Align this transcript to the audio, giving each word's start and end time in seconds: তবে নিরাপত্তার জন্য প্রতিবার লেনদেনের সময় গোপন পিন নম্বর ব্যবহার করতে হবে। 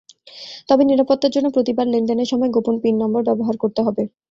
তবে 0.69 0.83
নিরাপত্তার 0.85 1.33
জন্য 1.35 1.47
প্রতিবার 1.55 1.85
লেনদেনের 1.87 2.29
সময় 2.31 2.53
গোপন 2.55 2.75
পিন 2.81 2.95
নম্বর 3.01 3.21
ব্যবহার 3.29 3.55
করতে 3.63 3.81
হবে। 3.83 4.03